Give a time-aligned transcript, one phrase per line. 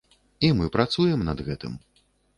[0.47, 1.77] І мы працуем над гэтым.